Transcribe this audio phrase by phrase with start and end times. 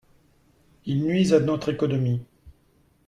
[0.87, 2.21] Ils nuisent à notre économie.